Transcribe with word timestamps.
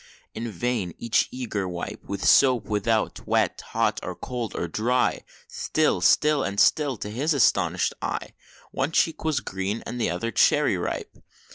In 0.33 0.49
vain 0.49 0.95
each 0.97 1.27
eager 1.29 1.69
wipe, 1.69 2.03
With 2.03 2.25
soap 2.25 2.65
without 2.65 3.27
wet 3.27 3.61
hot 3.67 3.99
or 4.01 4.15
cold 4.15 4.55
or 4.55 4.67
dry, 4.67 5.21
Still, 5.47 6.01
still, 6.01 6.41
and 6.43 6.59
still, 6.59 6.97
to 6.97 7.09
his 7.11 7.35
astonished 7.35 7.93
eye 8.01 8.33
One 8.71 8.91
cheek 8.93 9.23
was 9.23 9.41
green, 9.41 9.83
the 9.85 10.09
other 10.09 10.31
cherry 10.31 10.75
ripe! 10.75 11.19